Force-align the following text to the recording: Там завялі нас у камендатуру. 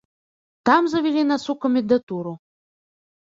Там 0.69 0.87
завялі 0.93 1.23
нас 1.31 1.45
у 1.53 1.55
камендатуру. 1.65 2.31